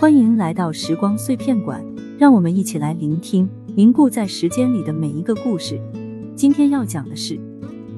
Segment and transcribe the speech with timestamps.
[0.00, 1.84] 欢迎来到时光碎片馆，
[2.18, 5.78] 让我们一起来聆听凝固在时间里的每一个故事。
[6.34, 7.38] 今天要讲的是，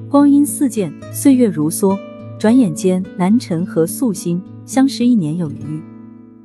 [0.09, 1.97] 光阴似箭，岁月如梭，
[2.37, 5.81] 转眼间，南辰和素心相识一年有余。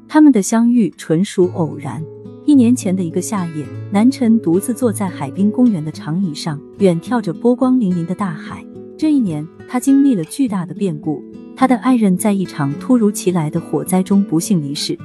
[0.07, 2.05] 他们的相遇纯属偶然。
[2.47, 8.65] 一年前的一个夏夜，南辰独自坐在海滨公园的长椅上，远眺着波光粼粼的大海。
[8.97, 11.21] 这一年，他经历了巨大的变故，
[11.57, 14.97] 他的爱人在一场突如其来的火灾中不幸离世。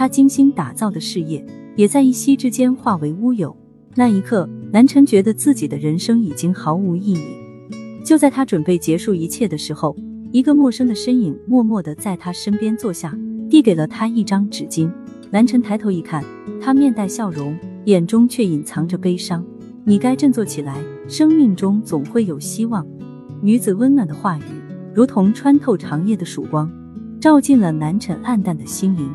[0.00, 1.44] 他精心打造的事业，
[1.76, 3.54] 也在一夕之间化为乌有。
[3.94, 7.26] 那一刻，南辰觉得自己的人生已经毫无意义。
[8.02, 9.94] 就在他准备结束一切的时候，
[10.32, 13.14] 一个陌生的身影默默的在他身边坐下，
[13.50, 14.90] 递给了他一张纸巾。
[15.30, 16.24] 南辰抬头一看，
[16.62, 17.54] 他面带笑容，
[17.84, 19.44] 眼中却隐藏着悲伤。
[19.84, 22.86] 你该振作起来，生命中总会有希望。
[23.42, 24.42] 女子温暖的话语，
[24.94, 26.72] 如同穿透长夜的曙光，
[27.20, 29.06] 照进了南辰暗淡的心灵。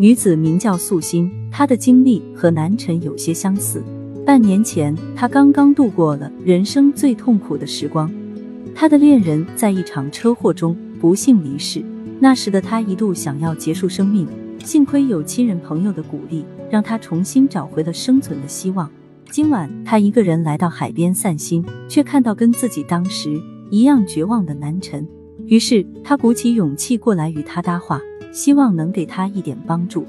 [0.00, 3.84] 女子名叫素心，她的经历和南辰有些相似。
[4.24, 8.10] 半年前，她刚刚度过了人生最痛苦的时光，
[8.74, 11.84] 她的恋人在一场车祸中不幸离世。
[12.18, 14.26] 那时的她一度想要结束生命，
[14.64, 18.90] 幸亏有亲人朋友的鼓励，让她重新找回了生存的希望。
[19.30, 23.38] 今晚，她一个人来到海边散心，却看到跟自己当时
[23.70, 25.06] 一样绝望的南辰，
[25.44, 28.00] 于是她鼓起勇气过来与他搭话。
[28.32, 30.06] 希望能给他一点帮助。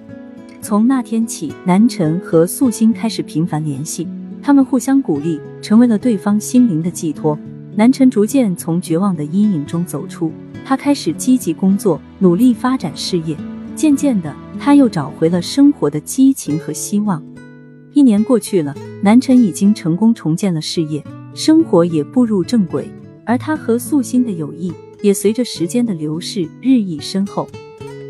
[0.62, 4.08] 从那天起，南辰和素心开始频繁联系，
[4.42, 7.38] 他们互相鼓励，成为了对方心灵的寄托。
[7.76, 10.32] 南辰逐渐从绝望的阴影中走出，
[10.66, 13.36] 他开始积极工作，努力发展事业。
[13.76, 17.24] 渐渐的，他又找回了生活的激情和希望。
[17.94, 22.88] 一年过去了，南辰已经成功重建了事业，生活也步入正轨，
[23.26, 27.48] 而他和素心的友谊也随着时间的流逝日益深厚。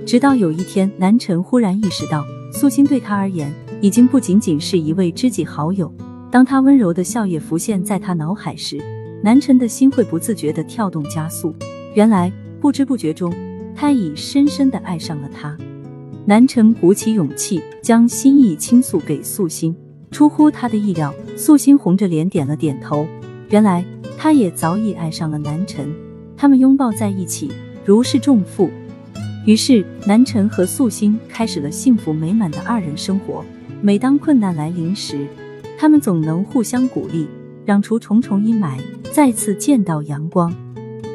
[0.05, 5.91] 直到有一天，南辰忽然意识到，素心对他而言已经不仅仅是一位知己好友。
[6.29, 8.81] 当他温柔的笑靥浮现在他脑海时，
[9.23, 11.53] 南辰的心会不自觉的跳动加速。
[11.93, 13.33] 原来，不知不觉中，
[13.75, 15.55] 他已深深的爱上了她。
[16.25, 19.75] 南辰鼓起勇气将心意倾诉给素心，
[20.09, 23.05] 出乎他的意料，素心红着脸点了点头。
[23.49, 23.85] 原来，
[24.17, 25.87] 他也早已爱上了南辰。
[26.37, 27.51] 他们拥抱在一起，
[27.85, 28.69] 如释重负。
[29.45, 33.43] 于是，南辰和素心开始了幸福美满的二人生活。
[33.81, 35.25] 每当困难来临时，
[35.79, 37.27] 他们总能互相鼓励，
[37.65, 38.77] 让除重重阴霾，
[39.11, 40.53] 再次见到阳光。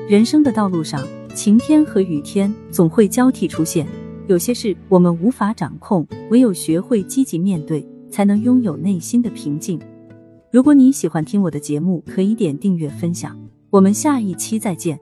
[0.09, 3.87] 人生的道路上，晴天和雨天总会交替出现。
[4.27, 9.79] 有些事我们无法掌控，唯有学会积极面对，才能拥有内心的平静。
[10.51, 13.39] 如果你喜欢听我的节目，可以点订阅分享。
[13.71, 14.99] 我们下一期再见。